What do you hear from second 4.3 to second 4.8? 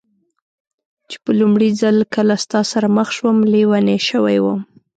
وم.